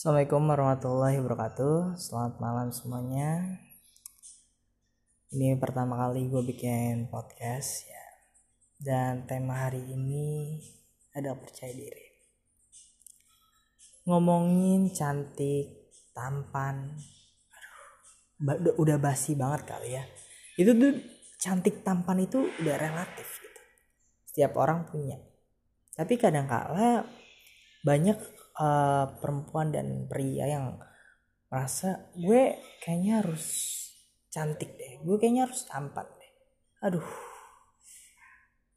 [0.00, 2.00] Assalamualaikum warahmatullahi wabarakatuh.
[2.00, 3.60] Selamat malam semuanya.
[5.28, 8.06] Ini pertama kali gue bikin podcast ya.
[8.80, 10.56] Dan tema hari ini
[11.12, 12.16] ada percaya diri.
[14.08, 16.96] Ngomongin cantik, tampan
[18.80, 20.04] udah basi banget kali ya.
[20.56, 20.96] Itu tuh
[21.36, 23.62] cantik tampan itu udah relatif gitu.
[24.32, 25.20] Setiap orang punya.
[25.92, 27.04] Tapi kadang kala
[27.84, 30.76] banyak uh, perempuan dan pria yang
[31.50, 33.46] merasa gue kayaknya harus
[34.30, 36.32] cantik deh gue kayaknya harus tampan deh.
[36.86, 37.08] Aduh.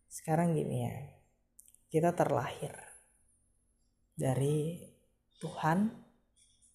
[0.10, 0.96] Sekarang gini ya
[1.92, 2.74] kita terlahir
[4.18, 4.82] dari
[5.38, 5.92] Tuhan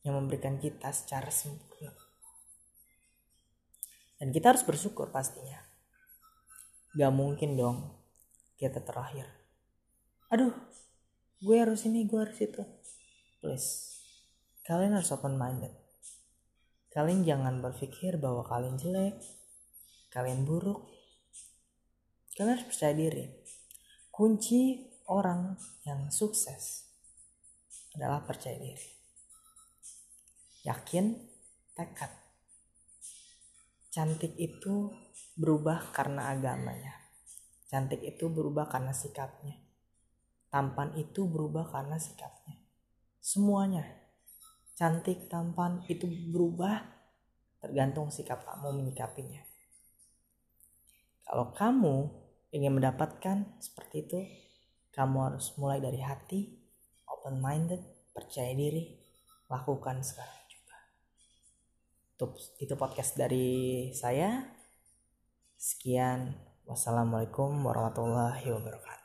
[0.06, 1.90] yang memberikan kita secara sempurna.
[4.18, 5.58] Dan kita harus bersyukur pastinya.
[6.94, 7.98] Gak mungkin dong
[8.58, 9.26] kita terlahir.
[10.30, 10.54] Aduh
[11.38, 12.62] gue harus ini gue harus itu
[13.38, 14.00] please
[14.66, 15.74] kalian harus open minded
[16.92, 19.18] kalian jangan berpikir bahwa kalian jelek
[20.08, 20.88] kalian buruk.
[22.34, 23.24] Kalian harus percaya diri.
[24.10, 26.86] Kunci orang yang sukses
[27.94, 28.88] adalah percaya diri.
[30.66, 31.06] Yakin
[31.74, 32.12] tekad.
[33.94, 34.90] Cantik itu
[35.38, 36.94] berubah karena agamanya.
[37.68, 39.58] Cantik itu berubah karena sikapnya.
[40.48, 42.57] Tampan itu berubah karena sikapnya
[43.28, 43.84] semuanya.
[44.72, 46.80] Cantik tampan itu berubah
[47.60, 49.44] tergantung sikap kamu menyikapinya.
[51.28, 52.08] Kalau kamu
[52.56, 54.20] ingin mendapatkan seperti itu
[54.96, 56.56] kamu harus mulai dari hati
[57.04, 57.84] open minded
[58.16, 58.96] percaya diri
[59.52, 60.78] lakukan sekarang juga.
[62.16, 62.24] Itu,
[62.64, 64.56] itu podcast dari saya.
[65.58, 66.48] Sekian.
[66.68, 68.97] Wassalamualaikum warahmatullahi wabarakatuh